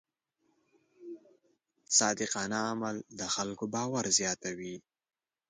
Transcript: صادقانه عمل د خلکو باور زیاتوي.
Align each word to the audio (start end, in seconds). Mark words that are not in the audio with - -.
صادقانه 1.97 2.57
عمل 2.69 2.95
د 3.19 3.21
خلکو 3.35 3.63
باور 3.73 4.05
زیاتوي. 4.19 4.75